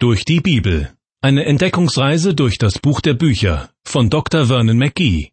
[0.00, 0.92] Durch die Bibel.
[1.22, 4.46] Eine Entdeckungsreise durch das Buch der Bücher von Dr.
[4.46, 5.32] Vernon McGee.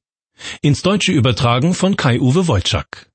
[0.63, 3.11] Ins Deutsche übertragen von Kai-Uwe Wolczak.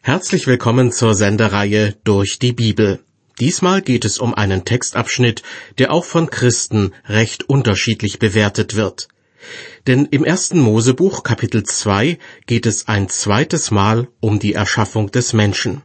[0.00, 3.04] Herzlich willkommen zur Sendereihe Durch die Bibel.
[3.38, 5.44] Diesmal geht es um einen Textabschnitt,
[5.78, 9.06] der auch von Christen recht unterschiedlich bewertet wird.
[9.86, 15.34] Denn im ersten Mosebuch Kapitel 2 geht es ein zweites Mal um die Erschaffung des
[15.34, 15.84] Menschen.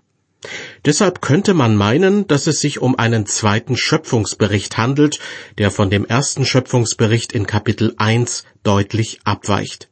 [0.85, 5.19] Deshalb könnte man meinen, dass es sich um einen zweiten Schöpfungsbericht handelt,
[5.57, 9.89] der von dem ersten Schöpfungsbericht in Kapitel 1 deutlich abweicht.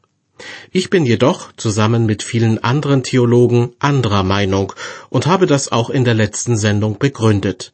[0.71, 4.73] Ich bin jedoch zusammen mit vielen anderen Theologen anderer Meinung
[5.09, 7.73] und habe das auch in der letzten Sendung begründet.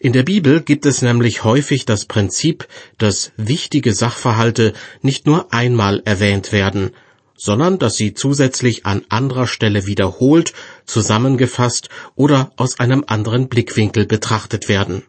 [0.00, 2.66] In der Bibel gibt es nämlich häufig das Prinzip,
[2.96, 4.72] dass wichtige Sachverhalte
[5.02, 6.92] nicht nur einmal erwähnt werden,
[7.38, 10.52] sondern dass sie zusätzlich an anderer Stelle wiederholt,
[10.84, 15.04] zusammengefasst oder aus einem anderen Blickwinkel betrachtet werden.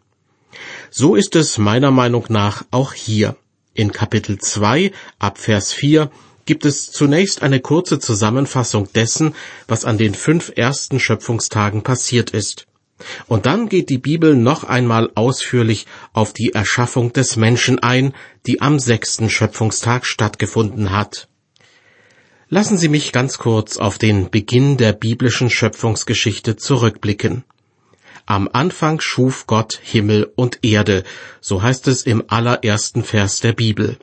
[0.90, 3.36] So ist es meiner Meinung nach auch hier.
[3.74, 6.10] In Kapitel 2 ab Vers 4
[6.46, 9.34] gibt es zunächst eine kurze Zusammenfassung dessen,
[9.68, 12.66] was an den fünf ersten Schöpfungstagen passiert ist.
[13.28, 18.12] Und dann geht die Bibel noch einmal ausführlich auf die Erschaffung des Menschen ein,
[18.46, 21.29] die am sechsten Schöpfungstag stattgefunden hat.
[22.52, 27.44] Lassen Sie mich ganz kurz auf den Beginn der biblischen Schöpfungsgeschichte zurückblicken.
[28.26, 31.04] Am Anfang schuf Gott Himmel und Erde,
[31.40, 33.98] so heißt es im allerersten Vers der Bibel.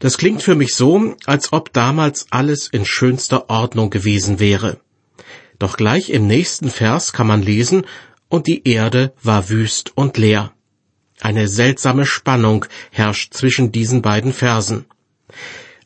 [0.00, 4.78] Das klingt für mich so, als ob damals alles in schönster Ordnung gewesen wäre.
[5.58, 7.86] Doch gleich im nächsten Vers kann man lesen,
[8.28, 10.52] und die Erde war wüst und leer.
[11.22, 14.84] Eine seltsame Spannung herrscht zwischen diesen beiden Versen.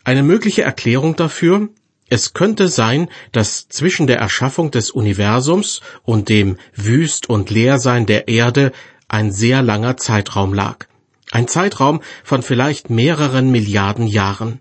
[0.04, 1.68] Eine mögliche Erklärung dafür,
[2.08, 8.26] es könnte sein, dass zwischen der Erschaffung des Universums und dem Wüst- und Leersein der
[8.26, 8.72] Erde
[9.06, 10.86] ein sehr langer Zeitraum lag.
[11.30, 14.60] Ein Zeitraum von vielleicht mehreren Milliarden Jahren.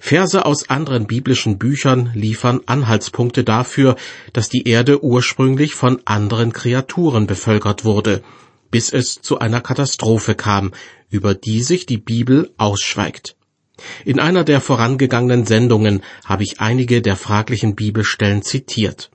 [0.00, 3.96] Verse aus anderen biblischen Büchern liefern Anhaltspunkte dafür,
[4.32, 8.22] dass die Erde ursprünglich von anderen Kreaturen bevölkert wurde,
[8.72, 10.72] bis es zu einer Katastrophe kam,
[11.10, 13.35] über die sich die Bibel ausschweigt.
[14.04, 19.10] In einer der vorangegangenen Sendungen habe ich einige der fraglichen Bibelstellen zitiert.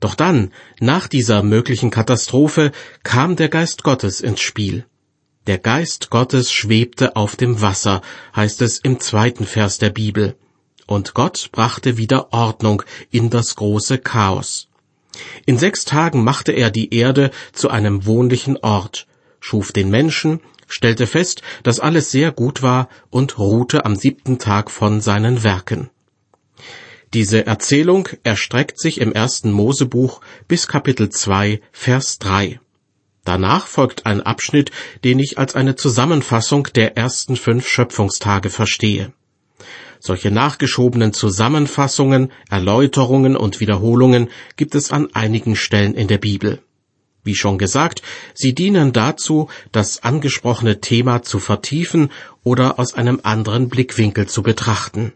[0.00, 2.72] Doch dann, nach dieser möglichen Katastrophe,
[3.02, 4.86] kam der Geist Gottes ins Spiel.
[5.46, 8.00] Der Geist Gottes schwebte auf dem Wasser,
[8.34, 10.36] heißt es im zweiten Vers der Bibel.
[10.86, 14.68] Und Gott brachte wieder Ordnung in das große Chaos.
[15.46, 19.06] In sechs Tagen machte er die Erde zu einem wohnlichen Ort,
[19.38, 20.40] schuf den Menschen,
[20.74, 25.88] stellte fest, dass alles sehr gut war und ruhte am siebten Tag von seinen Werken.
[27.14, 32.58] Diese Erzählung erstreckt sich im ersten Mosebuch bis Kapitel 2, Vers 3.
[33.24, 34.72] Danach folgt ein Abschnitt,
[35.04, 39.12] den ich als eine Zusammenfassung der ersten fünf Schöpfungstage verstehe.
[40.00, 46.60] Solche nachgeschobenen Zusammenfassungen, Erläuterungen und Wiederholungen gibt es an einigen Stellen in der Bibel.
[47.24, 48.02] Wie schon gesagt,
[48.34, 52.10] sie dienen dazu, das angesprochene Thema zu vertiefen
[52.42, 55.12] oder aus einem anderen Blickwinkel zu betrachten.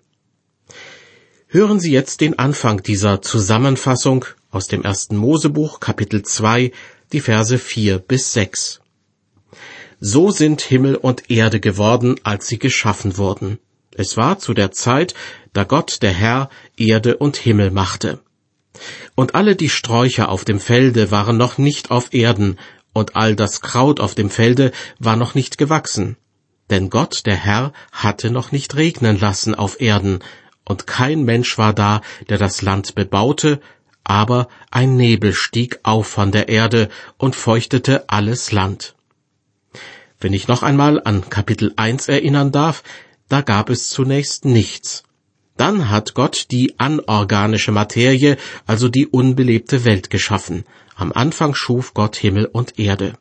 [1.46, 6.72] Hören Sie jetzt den Anfang dieser Zusammenfassung aus dem ersten Mosebuch Kapitel 2,
[7.12, 8.80] die Verse 4 bis 6.
[10.00, 13.58] So sind Himmel und Erde geworden, als sie geschaffen wurden.
[13.94, 15.14] Es war zu der Zeit,
[15.52, 18.20] da Gott der Herr Erde und Himmel machte.
[19.14, 22.58] Und alle die Sträucher auf dem Felde waren noch nicht auf Erden,
[22.92, 26.16] und all das Kraut auf dem Felde war noch nicht gewachsen.
[26.70, 30.20] Denn Gott, der Herr, hatte noch nicht regnen lassen auf Erden,
[30.64, 33.60] und kein Mensch war da, der das Land bebaute,
[34.04, 38.94] aber ein Nebel stieg auf von der Erde und feuchtete alles Land.
[40.20, 42.82] Wenn ich noch einmal an Kapitel 1 erinnern darf,
[43.28, 45.04] da gab es zunächst nichts.
[45.58, 50.64] Dann hat Gott die anorganische Materie, also die unbelebte Welt geschaffen.
[50.94, 53.14] Am Anfang schuf Gott Himmel und Erde.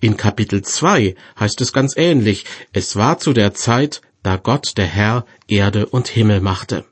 [0.00, 4.86] In Kapitel 2 heißt es ganz ähnlich, es war zu der Zeit, da Gott der
[4.86, 6.84] Herr Erde und Himmel machte.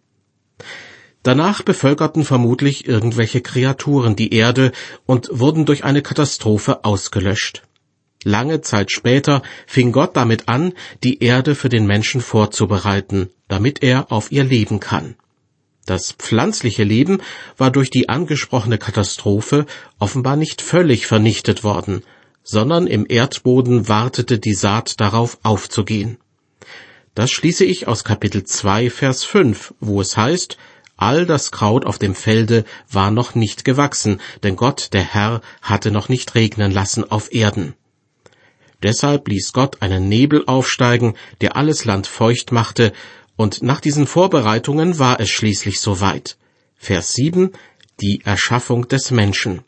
[1.25, 4.71] Danach bevölkerten vermutlich irgendwelche Kreaturen die Erde
[5.05, 7.62] und wurden durch eine Katastrophe ausgelöscht.
[8.25, 14.13] Lange Zeit später fing Gott damit an, die Erde für den Menschen vorzubereiten, damit er
[14.13, 15.17] auf ihr leben kann.
[15.87, 17.23] Das pflanzliche Leben
[17.57, 19.65] war durch die angesprochene Katastrophe
[19.99, 22.03] offenbar nicht völlig vernichtet worden,
[22.43, 26.19] sondern im Erdboden wartete die Saat darauf aufzugehen.
[27.15, 30.59] Das schließe ich aus Kapitel 2, Vers 5, wo es heißt,
[30.97, 35.91] All das Kraut auf dem Felde war noch nicht gewachsen, denn Gott, der Herr, hatte
[35.91, 37.75] noch nicht regnen lassen auf Erden.
[38.82, 42.93] Deshalb ließ Gott einen Nebel aufsteigen, der alles Land feucht machte,
[43.37, 46.37] und nach diesen Vorbereitungen war es schließlich soweit.
[46.77, 47.53] Vers 7
[48.00, 49.62] Die Erschaffung des Menschen.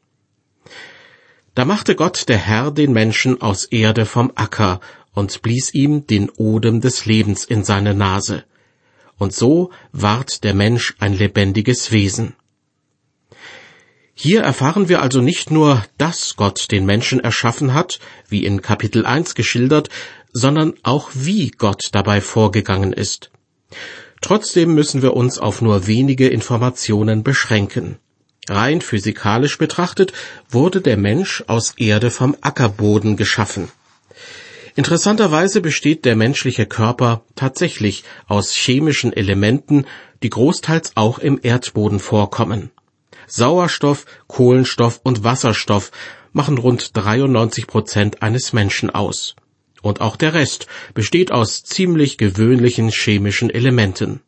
[1.54, 4.80] Da machte Gott der Herr den Menschen aus Erde vom Acker
[5.12, 8.44] und blies ihm den Odem des Lebens in seine Nase.
[9.18, 12.34] Und so ward der Mensch ein lebendiges Wesen.
[14.14, 17.98] Hier erfahren wir also nicht nur, dass Gott den Menschen erschaffen hat,
[18.28, 19.88] wie in Kapitel 1 geschildert,
[20.32, 23.30] sondern auch wie Gott dabei vorgegangen ist.
[24.20, 27.98] Trotzdem müssen wir uns auf nur wenige Informationen beschränken.
[28.48, 30.12] Rein physikalisch betrachtet
[30.48, 33.70] wurde der Mensch aus Erde vom Ackerboden geschaffen.
[34.74, 39.86] Interessanterweise besteht der menschliche Körper tatsächlich aus chemischen Elementen,
[40.22, 42.70] die großteils auch im Erdboden vorkommen.
[43.34, 45.90] Sauerstoff, Kohlenstoff und Wasserstoff
[46.32, 49.36] machen rund 93 Prozent eines Menschen aus.
[49.80, 54.20] Und auch der Rest besteht aus ziemlich gewöhnlichen chemischen Elementen.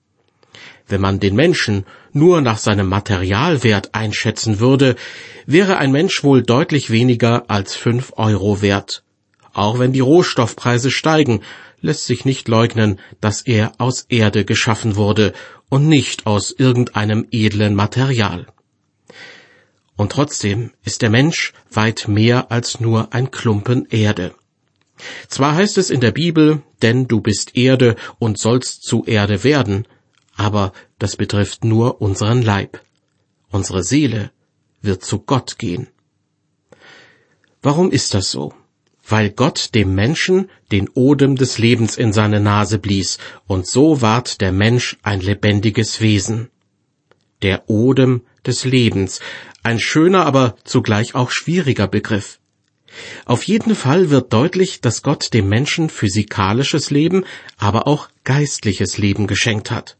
[0.88, 4.96] Wenn man den Menschen nur nach seinem Materialwert einschätzen würde,
[5.44, 9.02] wäre ein Mensch wohl deutlich weniger als fünf Euro wert.
[9.52, 11.42] Auch wenn die Rohstoffpreise steigen,
[11.82, 15.34] lässt sich nicht leugnen, dass er aus Erde geschaffen wurde
[15.68, 18.46] und nicht aus irgendeinem edlen Material.
[19.96, 24.34] Und trotzdem ist der Mensch weit mehr als nur ein Klumpen Erde.
[25.28, 29.86] Zwar heißt es in der Bibel, denn du bist Erde und sollst zu Erde werden,
[30.36, 32.80] aber das betrifft nur unseren Leib.
[33.50, 34.30] Unsere Seele
[34.82, 35.88] wird zu Gott gehen.
[37.62, 38.52] Warum ist das so?
[39.06, 44.40] Weil Gott dem Menschen den Odem des Lebens in seine Nase blies, und so ward
[44.40, 46.50] der Mensch ein lebendiges Wesen.
[47.42, 49.20] Der Odem des Lebens,
[49.62, 52.38] ein schöner, aber zugleich auch schwieriger Begriff.
[53.24, 57.24] Auf jeden Fall wird deutlich, dass Gott dem Menschen physikalisches Leben,
[57.56, 59.96] aber auch geistliches Leben geschenkt hat.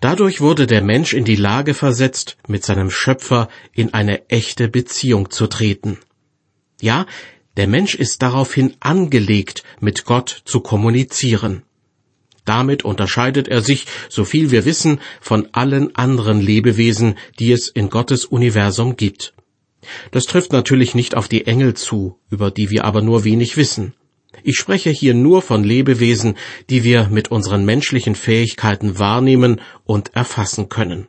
[0.00, 5.30] Dadurch wurde der Mensch in die Lage versetzt, mit seinem Schöpfer in eine echte Beziehung
[5.30, 5.98] zu treten.
[6.80, 7.06] Ja,
[7.56, 11.62] der Mensch ist daraufhin angelegt, mit Gott zu kommunizieren.
[12.50, 17.90] Damit unterscheidet er sich, so viel wir wissen, von allen anderen Lebewesen, die es in
[17.90, 19.34] Gottes Universum gibt.
[20.10, 23.94] Das trifft natürlich nicht auf die Engel zu, über die wir aber nur wenig wissen.
[24.42, 26.34] Ich spreche hier nur von Lebewesen,
[26.70, 31.06] die wir mit unseren menschlichen Fähigkeiten wahrnehmen und erfassen können.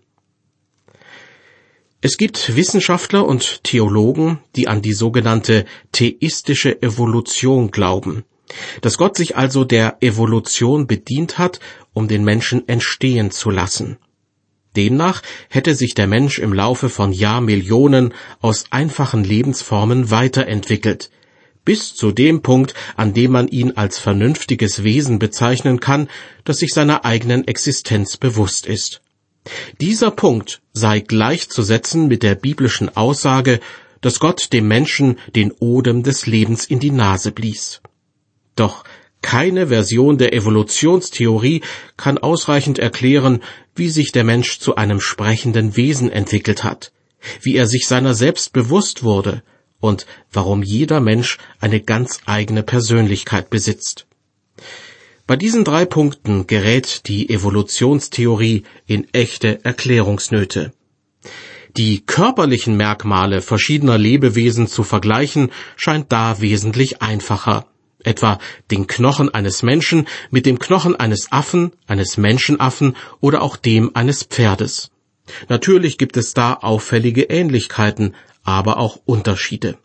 [2.01, 8.25] Es gibt Wissenschaftler und Theologen, die an die sogenannte theistische Evolution glauben,
[8.81, 11.59] dass Gott sich also der Evolution bedient hat,
[11.94, 13.98] um den Menschen entstehen zu lassen.
[14.75, 21.09] Demnach hätte sich der Mensch im Laufe von Jahrmillionen aus einfachen Lebensformen weiterentwickelt,
[21.65, 26.09] bis zu dem Punkt, an dem man ihn als vernünftiges Wesen bezeichnen kann,
[26.45, 29.01] das sich seiner eigenen Existenz bewusst ist.
[29.80, 33.59] Dieser Punkt sei gleichzusetzen mit der biblischen Aussage,
[34.00, 37.81] dass Gott dem Menschen den Odem des Lebens in die Nase blies.
[38.56, 38.83] Doch
[39.21, 41.62] keine Version der Evolutionstheorie
[41.95, 43.42] kann ausreichend erklären,
[43.75, 46.92] wie sich der Mensch zu einem sprechenden Wesen entwickelt hat,
[47.42, 49.44] wie er sich seiner selbst bewusst wurde
[49.80, 54.07] und warum jeder Mensch eine ganz eigene Persönlichkeit besitzt.
[55.28, 60.73] Bei diesen drei Punkten gerät die Evolutionstheorie in echte Erklärungsnöte.
[61.78, 67.70] Die körperlichen Merkmale verschiedener Lebewesen zu vergleichen, scheint da wesentlich einfacher.
[68.03, 68.39] Etwa
[68.69, 74.23] den Knochen eines Menschen mit dem Knochen eines Affen, eines Menschenaffen oder auch dem eines
[74.23, 74.91] Pferdes.
[75.49, 79.77] Natürlich gibt es da auffällige Ähnlichkeiten, aber auch Unterschiede.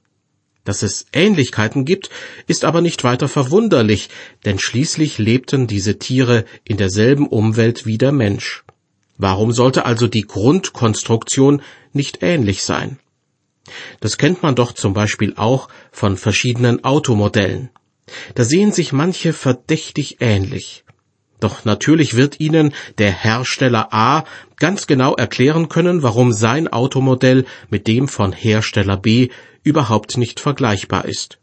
[0.64, 2.10] Dass es Ähnlichkeiten gibt,
[2.48, 4.08] ist aber nicht weiter verwunderlich,
[4.44, 8.64] denn schließlich lebten diese Tiere in derselben Umwelt wie der Mensch.
[9.16, 12.98] Warum sollte also die Grundkonstruktion nicht ähnlich sein?
[14.00, 17.70] Das kennt man doch zum Beispiel auch von verschiedenen Automodellen.
[18.34, 20.84] Da sehen sich manche verdächtig ähnlich.
[21.40, 24.24] Doch natürlich wird Ihnen der Hersteller A
[24.56, 29.28] ganz genau erklären können, warum sein Automodell mit dem von Hersteller B
[29.62, 31.38] überhaupt nicht vergleichbar ist.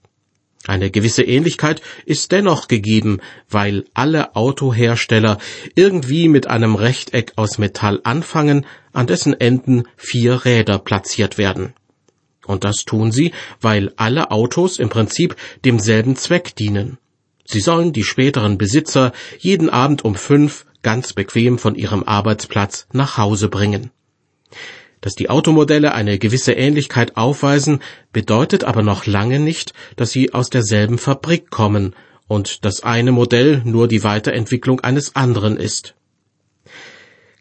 [0.65, 5.37] Eine gewisse Ähnlichkeit ist dennoch gegeben, weil alle Autohersteller
[5.75, 11.73] irgendwie mit einem Rechteck aus Metall anfangen, an dessen Enden vier Räder platziert werden.
[12.45, 13.31] Und das tun sie,
[13.61, 16.97] weil alle Autos im Prinzip demselben Zweck dienen.
[17.45, 23.17] Sie sollen die späteren Besitzer jeden Abend um fünf ganz bequem von ihrem Arbeitsplatz nach
[23.17, 23.91] Hause bringen.
[25.01, 27.79] Dass die Automodelle eine gewisse Ähnlichkeit aufweisen,
[28.13, 31.95] bedeutet aber noch lange nicht, dass sie aus derselben Fabrik kommen
[32.27, 35.95] und das eine Modell nur die Weiterentwicklung eines anderen ist.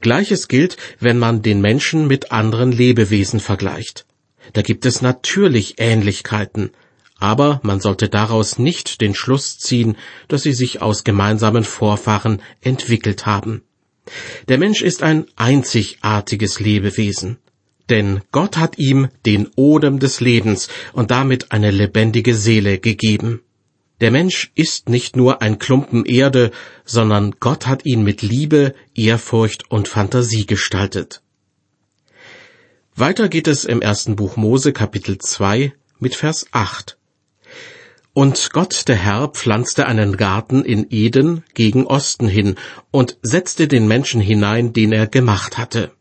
[0.00, 4.06] Gleiches gilt, wenn man den Menschen mit anderen Lebewesen vergleicht.
[4.52, 6.70] Da gibt es natürlich Ähnlichkeiten,
[7.18, 9.96] aber man sollte daraus nicht den Schluss ziehen,
[10.28, 13.62] dass sie sich aus gemeinsamen Vorfahren entwickelt haben.
[14.48, 17.38] Der Mensch ist ein einzigartiges Lebewesen,
[17.88, 23.42] denn Gott hat ihm den Odem des Lebens und damit eine lebendige Seele gegeben.
[24.00, 26.50] Der Mensch ist nicht nur ein Klumpen Erde,
[26.84, 31.21] sondern Gott hat ihn mit Liebe, Ehrfurcht und Fantasie gestaltet.
[32.94, 36.98] Weiter geht es im ersten Buch Mose Kapitel 2 mit Vers 8.
[38.12, 42.56] Und Gott der Herr pflanzte einen Garten in Eden gegen Osten hin
[42.90, 45.92] und setzte den Menschen hinein, den er gemacht hatte.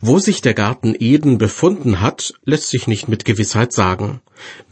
[0.00, 4.22] Wo sich der Garten Eden befunden hat, lässt sich nicht mit Gewissheit sagen.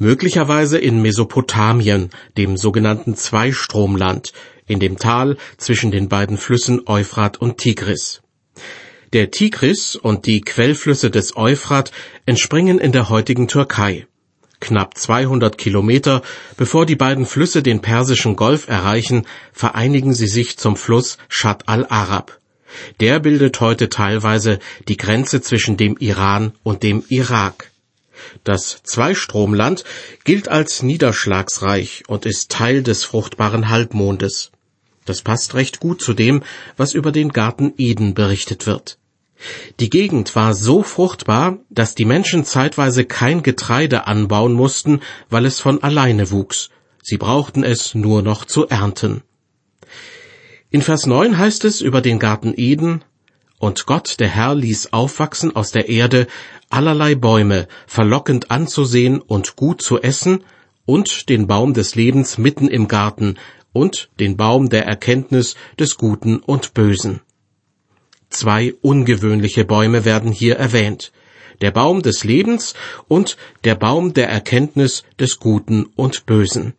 [0.00, 4.32] Möglicherweise in Mesopotamien, dem sogenannten Zweistromland,
[4.66, 8.23] in dem Tal zwischen den beiden Flüssen Euphrat und Tigris.
[9.14, 11.92] Der Tigris und die Quellflüsse des Euphrat
[12.26, 14.08] entspringen in der heutigen Türkei.
[14.58, 16.20] Knapp 200 Kilometer
[16.56, 22.40] bevor die beiden Flüsse den Persischen Golf erreichen, vereinigen sie sich zum Fluss Shat al-Arab.
[22.98, 27.70] Der bildet heute teilweise die Grenze zwischen dem Iran und dem Irak.
[28.42, 29.84] Das Zweistromland
[30.24, 34.50] gilt als niederschlagsreich und ist Teil des fruchtbaren Halbmondes.
[35.04, 36.42] Das passt recht gut zu dem,
[36.76, 38.98] was über den Garten Eden berichtet wird.
[39.80, 45.60] Die Gegend war so fruchtbar, dass die Menschen zeitweise kein Getreide anbauen mussten, weil es
[45.60, 46.70] von alleine wuchs.
[47.02, 49.22] Sie brauchten es nur noch zu ernten.
[50.70, 53.04] In Vers 9 heißt es über den Garten Eden,
[53.58, 56.26] und Gott, der Herr, ließ aufwachsen aus der Erde
[56.68, 60.44] allerlei Bäume, verlockend anzusehen und gut zu essen,
[60.86, 63.36] und den Baum des Lebens mitten im Garten,
[63.72, 67.20] und den Baum der Erkenntnis des Guten und Bösen.
[68.34, 71.12] Zwei ungewöhnliche Bäume werden hier erwähnt.
[71.60, 72.74] Der Baum des Lebens
[73.06, 76.74] und der Baum der Erkenntnis des Guten und Bösen.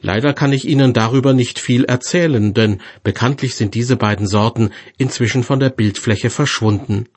[0.00, 5.42] Leider kann ich Ihnen darüber nicht viel erzählen, denn bekanntlich sind diese beiden Sorten inzwischen
[5.42, 7.10] von der Bildfläche verschwunden.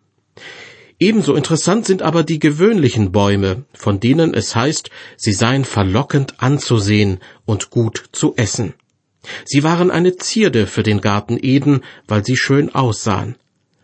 [0.99, 7.19] Ebenso interessant sind aber die gewöhnlichen Bäume, von denen es heißt, sie seien verlockend anzusehen
[7.45, 8.73] und gut zu essen.
[9.45, 13.35] Sie waren eine Zierde für den Garten Eden, weil sie schön aussahen.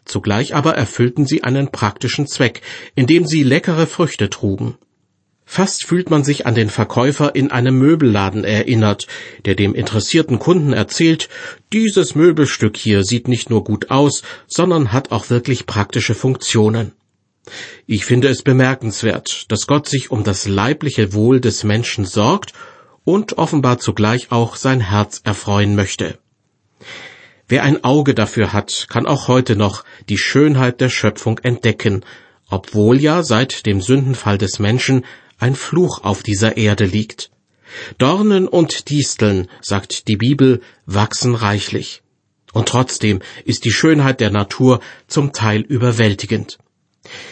[0.06, 2.62] Zugleich aber erfüllten sie einen praktischen Zweck,
[2.96, 4.78] indem sie leckere Früchte trugen.
[5.46, 9.08] Fast fühlt man sich an den Verkäufer in einem Möbelladen erinnert,
[9.46, 11.30] der dem interessierten Kunden erzählt,
[11.72, 16.94] dieses Möbelstück hier sieht nicht nur gut aus, sondern hat auch wirklich praktische Funktionen.
[17.86, 22.54] Ich finde es bemerkenswert, dass Gott sich um das leibliche Wohl des Menschen sorgt
[23.04, 26.18] und offenbar zugleich auch sein Herz erfreuen möchte.
[27.48, 32.06] Wer ein Auge dafür hat, kann auch heute noch die Schönheit der Schöpfung entdecken,
[32.50, 35.06] obwohl ja seit dem Sündenfall des Menschen
[35.38, 37.32] ein Fluch auf dieser Erde liegt.
[37.98, 42.02] Dornen und Disteln, sagt die Bibel, wachsen reichlich.
[42.54, 46.60] Und trotzdem ist die Schönheit der Natur zum Teil überwältigend.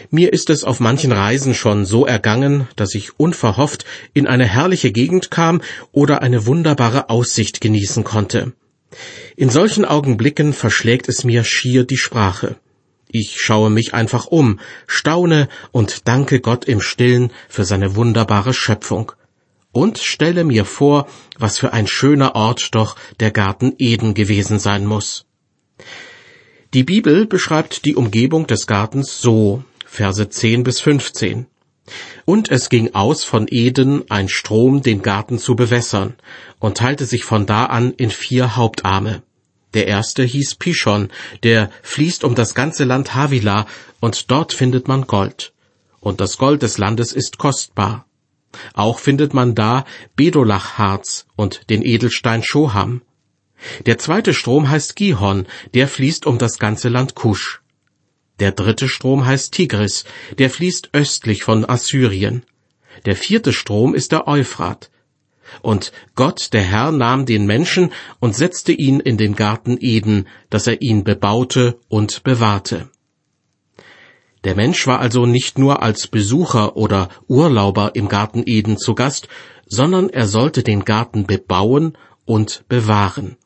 [0.10, 4.92] Mir ist es auf manchen Reisen schon so ergangen, dass ich unverhofft in eine herrliche
[4.92, 5.62] Gegend kam
[5.92, 8.54] oder eine wunderbare Aussicht genießen konnte.
[9.38, 12.58] In solchen Augenblicken verschlägt es mir schier die Sprache.
[13.08, 19.14] Ich schaue mich einfach um, staune und danke Gott im stillen für seine wunderbare Schöpfung
[19.72, 24.86] und stelle mir vor, was für ein schöner Ort doch der Garten Eden gewesen sein
[24.86, 25.26] muss.
[26.74, 31.46] Die Bibel beschreibt die Umgebung des Gartens so, Verse 10 bis 15.
[32.24, 36.16] Und es ging aus von Eden ein Strom, den Garten zu bewässern,
[36.60, 39.22] und teilte sich von da an in vier Hauptarme.
[39.74, 41.10] Der erste hieß Pishon,
[41.44, 43.68] der fließt um das ganze Land Havila,
[44.00, 45.52] und dort findet man Gold.
[46.00, 48.06] Und das Gold des Landes ist kostbar.
[48.74, 49.84] Auch findet man da
[50.16, 53.02] Bedolachharz und den Edelstein Shoham.
[53.86, 57.62] Der zweite Strom heißt Gihon, der fließt um das ganze Land Kusch.
[58.40, 60.04] Der dritte Strom heißt Tigris,
[60.40, 62.44] der fließt östlich von Assyrien.
[63.06, 64.90] Der vierte Strom ist der Euphrat.
[65.62, 70.66] Und Gott, der Herr, nahm den Menschen und setzte ihn in den Garten Eden, dass
[70.66, 72.90] er ihn bebaute und bewahrte.
[74.44, 79.28] Der Mensch war also nicht nur als Besucher oder Urlauber im Garten Eden zu Gast,
[79.68, 83.38] sondern er sollte den Garten bebauen und bewahren.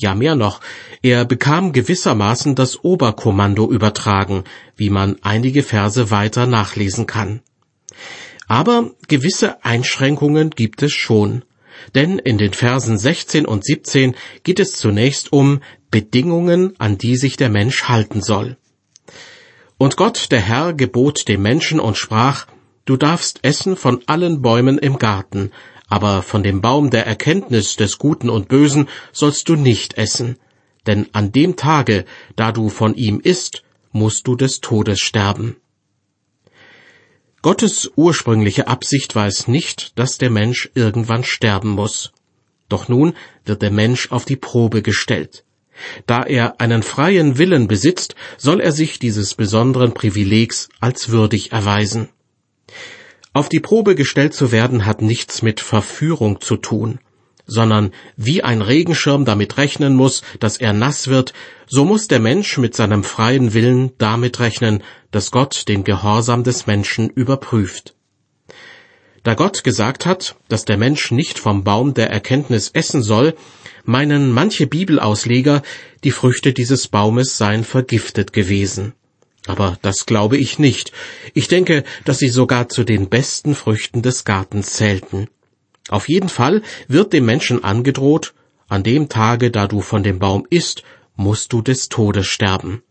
[0.00, 0.60] Ja, mehr noch,
[1.02, 4.44] er bekam gewissermaßen das Oberkommando übertragen,
[4.76, 7.40] wie man einige Verse weiter nachlesen kann.
[8.46, 11.44] Aber gewisse Einschränkungen gibt es schon,
[11.96, 14.14] denn in den Versen 16 und 17
[14.44, 18.56] geht es zunächst um Bedingungen, an die sich der Mensch halten soll.
[19.78, 22.46] Und Gott, der Herr, gebot dem Menschen und sprach,
[22.84, 25.50] Du darfst essen von allen Bäumen im Garten,
[25.88, 30.38] aber von dem Baum der Erkenntnis des Guten und Bösen sollst du nicht essen,
[30.86, 32.04] denn an dem Tage,
[32.36, 35.56] da du von ihm isst, musst du des Todes sterben.
[37.40, 42.12] Gottes ursprüngliche Absicht war es nicht, dass der Mensch irgendwann sterben muss.
[42.68, 43.14] Doch nun
[43.44, 45.44] wird der Mensch auf die Probe gestellt.
[46.06, 52.08] Da er einen freien Willen besitzt, soll er sich dieses besonderen Privilegs als würdig erweisen.
[53.32, 56.98] Auf die Probe gestellt zu werden hat nichts mit Verführung zu tun,
[57.46, 61.32] sondern wie ein Regenschirm damit rechnen muss, dass er nass wird,
[61.66, 66.66] so muss der Mensch mit seinem freien Willen damit rechnen, dass Gott den Gehorsam des
[66.66, 67.94] Menschen überprüft.
[69.24, 73.34] Da Gott gesagt hat, dass der Mensch nicht vom Baum der Erkenntnis essen soll,
[73.84, 75.62] meinen manche Bibelausleger,
[76.04, 78.94] die Früchte dieses Baumes seien vergiftet gewesen.
[79.46, 80.92] Aber das glaube ich nicht.
[81.34, 85.28] Ich denke, dass sie sogar zu den besten Früchten des Gartens zählten.
[85.88, 88.34] Auf jeden Fall wird dem Menschen angedroht,
[88.68, 90.82] an dem Tage, da du von dem Baum isst,
[91.16, 92.82] musst du des Todes sterben.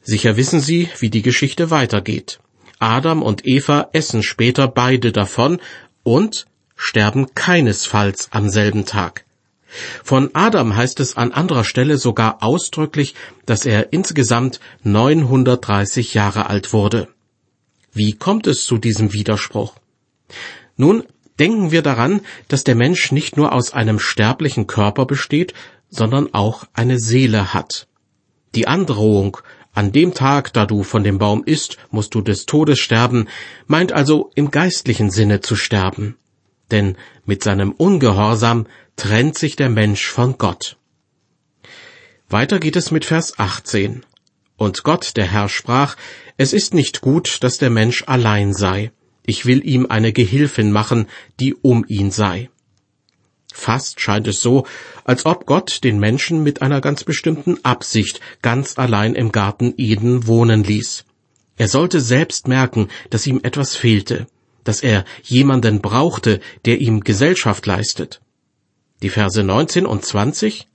[0.00, 2.40] Sicher wissen Sie, wie die Geschichte weitergeht.
[2.78, 5.60] Adam und Eva essen später beide davon
[6.02, 9.24] und sterben keinesfalls am selben Tag.
[10.04, 13.14] Von Adam heißt es an anderer Stelle sogar ausdrücklich,
[13.46, 17.08] dass er insgesamt 930 Jahre alt wurde.
[17.92, 19.74] Wie kommt es zu diesem Widerspruch?
[20.76, 21.04] Nun,
[21.38, 25.54] denken wir daran, dass der Mensch nicht nur aus einem sterblichen Körper besteht,
[25.90, 27.86] sondern auch eine Seele hat.
[28.54, 29.38] Die Androhung,
[29.74, 33.28] an dem Tag, da du von dem Baum isst, musst du des Todes sterben,
[33.66, 36.16] meint also im geistlichen Sinne zu sterben.
[36.72, 40.76] Denn mit seinem Ungehorsam trennt sich der Mensch von Gott.
[42.28, 44.04] Weiter geht es mit Vers 18.
[44.56, 45.96] Und Gott, der Herr, sprach,
[46.36, 48.90] es ist nicht gut, dass der Mensch allein sei.
[49.24, 51.06] Ich will ihm eine Gehilfin machen,
[51.38, 52.48] die um ihn sei.
[53.52, 54.66] Fast scheint es so,
[55.04, 60.26] als ob Gott den Menschen mit einer ganz bestimmten Absicht ganz allein im Garten Eden
[60.26, 61.04] wohnen ließ.
[61.58, 64.26] Er sollte selbst merken, dass ihm etwas fehlte,
[64.64, 68.20] dass er jemanden brauchte, der ihm Gesellschaft leistet.
[69.02, 70.66] Die Verse 19 und 20.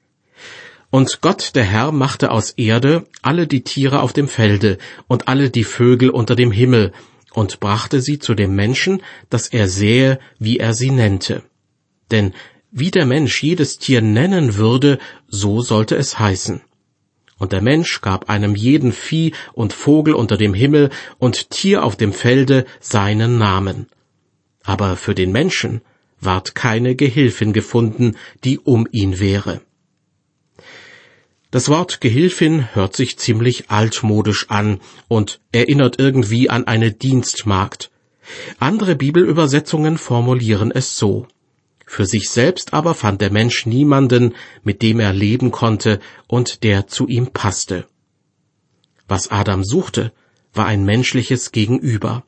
[0.89, 5.50] Und Gott der Herr machte aus Erde alle die Tiere auf dem Felde und alle
[5.50, 6.93] die Vögel unter dem Himmel
[7.34, 11.43] und brachte sie zu dem Menschen, dass er sähe, wie er sie nennte.
[12.10, 12.34] Denn
[12.71, 16.62] wie der Mensch jedes Tier nennen würde, so sollte es heißen.
[17.39, 21.95] Und der Mensch gab einem jeden Vieh und Vogel unter dem Himmel und Tier auf
[21.95, 23.88] dem Felde seinen Namen.
[24.63, 25.82] Aber für den Menschen
[26.19, 29.62] ward keine Gehilfin gefunden, die um ihn wäre.
[31.52, 37.89] Das Wort Gehilfin hört sich ziemlich altmodisch an und erinnert irgendwie an eine Dienstmagd.
[38.60, 41.28] Andere Bibelübersetzungen formulieren es so.
[41.89, 46.88] Für sich selbst aber fand der Mensch niemanden, mit dem er leben konnte und der
[46.88, 47.88] zu ihm passte.
[49.08, 50.12] Was Adam suchte,
[50.54, 52.26] war ein menschliches Gegenüber.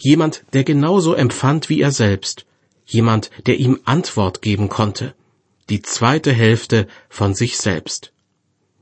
[0.00, 2.46] Jemand, der genauso empfand wie er selbst,
[2.84, 5.14] jemand, der ihm Antwort geben konnte,
[5.70, 8.12] die zweite Hälfte von sich selbst.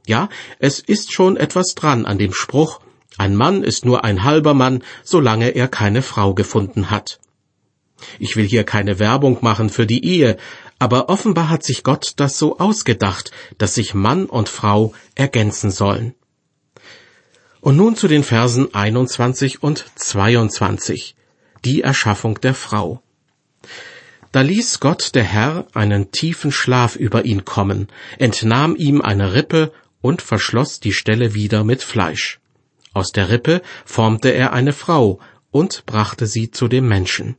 [0.06, 2.80] Ja, es ist schon etwas dran an dem Spruch,
[3.18, 7.20] ein Mann ist nur ein halber Mann, solange er keine Frau gefunden hat.
[8.18, 10.36] Ich will hier keine Werbung machen für die Ehe,
[10.78, 16.14] aber offenbar hat sich Gott das so ausgedacht, dass sich Mann und Frau ergänzen sollen.
[17.60, 21.16] Und nun zu den Versen 21 und 22,
[21.64, 23.02] die Erschaffung der Frau.
[24.32, 27.88] Da ließ Gott der Herr einen tiefen Schlaf über ihn kommen,
[28.18, 32.40] entnahm ihm eine Rippe und verschloss die Stelle wieder mit Fleisch.
[32.92, 37.36] Aus der Rippe formte er eine Frau und brachte sie zu dem Menschen.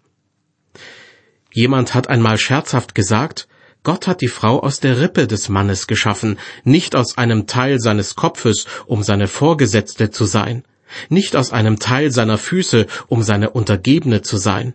[1.55, 3.47] Jemand hat einmal scherzhaft gesagt,
[3.83, 8.15] Gott hat die Frau aus der Rippe des Mannes geschaffen, nicht aus einem Teil seines
[8.15, 10.65] Kopfes, um seine Vorgesetzte zu sein,
[11.07, 14.73] nicht aus einem Teil seiner Füße, um seine Untergebene zu sein,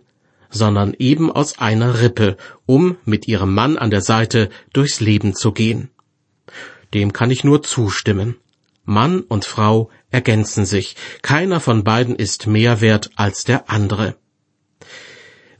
[0.49, 5.51] sondern eben aus einer Rippe, um mit ihrem Mann an der Seite durchs Leben zu
[5.51, 5.91] gehen.
[6.95, 8.37] Dem kann ich nur zustimmen.
[8.85, 14.15] Mann und Frau ergänzen sich, keiner von beiden ist mehr wert als der andere.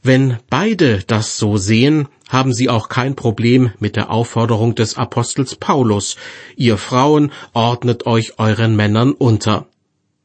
[0.04, 5.54] Wenn beide das so sehen, haben sie auch kein Problem mit der Aufforderung des Apostels
[5.54, 6.16] Paulus,
[6.56, 9.68] ihr Frauen ordnet euch euren Männern unter.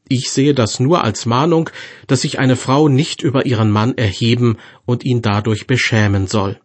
[0.08, 1.70] Ich sehe das nur als Mahnung,
[2.08, 6.58] dass sich eine Frau nicht über ihren Mann erheben und ihn dadurch beschämen soll,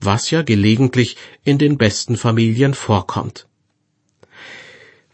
[0.00, 3.46] was ja gelegentlich in den besten Familien vorkommt.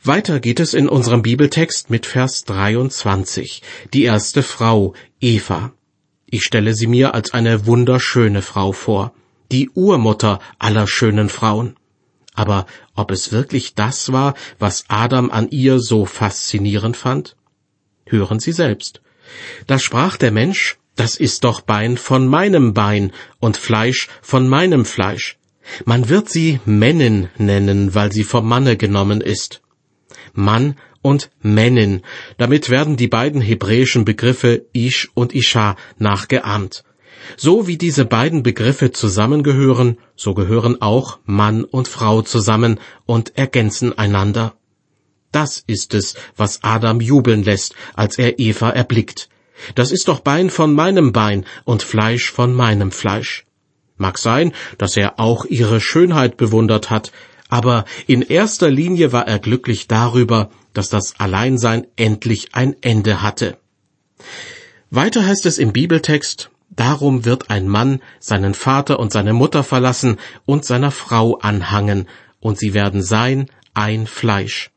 [0.03, 5.75] Weiter geht es in unserem Bibeltext mit Vers 23, die erste Frau, Eva.
[6.35, 9.13] Ich stelle sie mir als eine wunderschöne Frau vor,
[9.53, 11.77] die Urmutter aller schönen Frauen.
[12.35, 12.67] Aber
[12.97, 17.37] ob es wirklich das war, was Adam an ihr so faszinierend fand?
[18.05, 19.01] Hören Sie selbst.
[19.69, 24.85] Da sprach der Mensch, das ist doch Bein von meinem Bein und Fleisch von meinem
[24.85, 25.39] Fleisch.
[25.85, 29.63] Man wird sie Männin nennen, weil sie vom Manne genommen ist.
[30.35, 32.03] Mann und Männin.
[32.39, 36.85] Damit werden die beiden hebräischen Begriffe Ish und Isha nachgeahmt.
[37.37, 43.97] So wie diese beiden Begriffe zusammengehören, so gehören auch Mann und Frau zusammen und ergänzen
[43.97, 44.55] einander.
[45.33, 49.29] Das ist es, was Adam jubeln lässt, als er Eva erblickt.
[49.75, 53.45] Das ist doch Bein von meinem Bein und Fleisch von meinem Fleisch.
[53.97, 57.13] Mag sein, dass er auch ihre Schönheit bewundert hat,
[57.55, 63.59] aber in erster Linie war er glücklich darüber, dass das Alleinsein endlich ein Ende hatte.
[64.91, 70.19] Weiter heißt es im Bibeltext, Darum wird ein Mann seinen Vater und seine Mutter verlassen
[70.45, 72.09] und seiner Frau anhangen,
[72.41, 74.73] und sie werden sein ein Fleisch.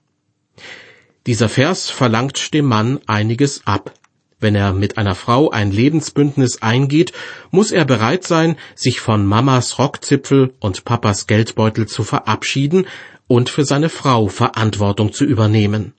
[1.26, 3.92] Dieser Vers verlangt dem Mann einiges ab.
[4.40, 7.12] Wenn er mit einer Frau ein Lebensbündnis eingeht,
[7.50, 12.86] muss er bereit sein, sich von Mamas Rockzipfel und Papas Geldbeutel zu verabschieden
[13.26, 15.94] und für seine Frau Verantwortung zu übernehmen.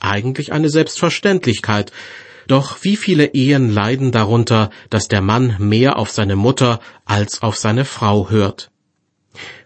[0.00, 1.92] Eigentlich eine Selbstverständlichkeit,
[2.46, 7.56] doch wie viele Ehen leiden darunter, dass der Mann mehr auf seine Mutter als auf
[7.56, 8.70] seine Frau hört.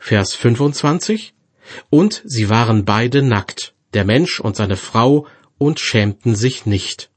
[0.00, 1.34] Vers 25
[1.90, 5.26] Und sie waren beide nackt, der Mensch und seine Frau,
[5.58, 7.10] und schämten sich nicht.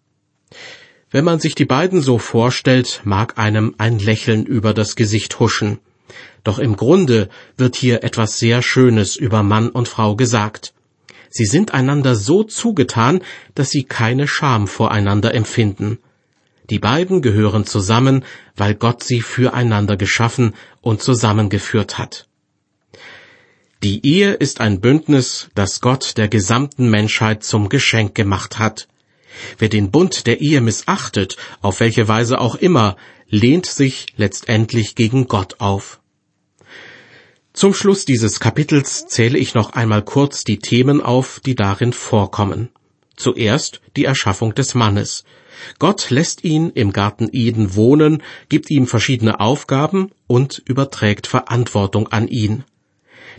[1.12, 5.80] Wenn man sich die beiden so vorstellt, mag einem ein Lächeln über das Gesicht huschen.
[6.44, 10.74] Doch im Grunde wird hier etwas sehr Schönes über Mann und Frau gesagt.
[11.30, 13.22] Sie sind einander so zugetan,
[13.56, 16.00] dass sie keine Scham voreinander empfinden.
[16.70, 18.24] Die beiden gehören zusammen,
[18.56, 22.28] weil Gott sie füreinander geschaffen und zusammengeführt hat.
[23.82, 28.88] Die Ehe ist ein Bündnis, das Gott der gesamten Menschheit zum Geschenk gemacht hat.
[29.58, 32.98] Wer den Bund der Ehe missachtet, auf welche Weise auch immer,
[33.30, 36.00] lehnt sich letztendlich gegen Gott auf.
[37.54, 42.70] Zum Schluss dieses Kapitels zähle ich noch einmal kurz die Themen auf, die darin vorkommen.
[43.16, 45.26] Zuerst die Erschaffung des Mannes.
[45.78, 52.30] Gott lässt ihn im Garten Eden wohnen, gibt ihm verschiedene Aufgaben und überträgt Verantwortung an
[52.30, 52.64] ihn.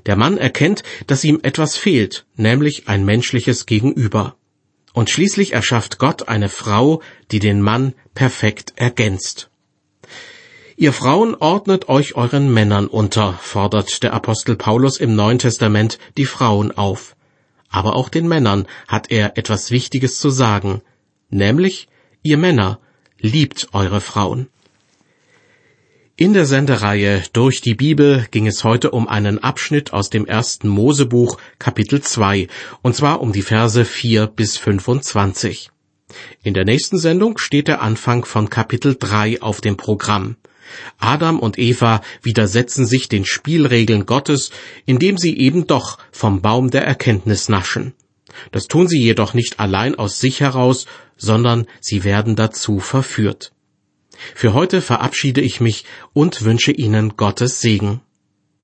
[0.06, 4.36] Der Mann erkennt, dass ihm etwas fehlt, nämlich ein menschliches Gegenüber.
[4.92, 7.00] Und schließlich erschafft Gott eine Frau,
[7.30, 9.50] die den Mann perfekt ergänzt.
[10.76, 16.24] Ihr Frauen ordnet euch euren Männern unter, fordert der Apostel Paulus im Neuen Testament die
[16.24, 17.16] Frauen auf.
[17.68, 20.82] Aber auch den Männern hat er etwas Wichtiges zu sagen,
[21.28, 21.88] nämlich,
[22.22, 22.80] ihr Männer,
[23.18, 24.48] liebt eure Frauen.
[26.22, 30.68] In der Sendereihe Durch die Bibel ging es heute um einen Abschnitt aus dem ersten
[30.68, 32.46] Mosebuch Kapitel 2,
[32.82, 35.70] und zwar um die Verse 4 bis 25.
[36.42, 40.36] In der nächsten Sendung steht der Anfang von Kapitel 3 auf dem Programm.
[40.98, 44.50] Adam und Eva widersetzen sich den Spielregeln Gottes,
[44.84, 47.94] indem sie eben doch vom Baum der Erkenntnis naschen.
[48.52, 50.84] Das tun sie jedoch nicht allein aus sich heraus,
[51.16, 53.52] sondern sie werden dazu verführt.
[54.34, 58.00] Für heute verabschiede ich mich und wünsche Ihnen Gottes Segen.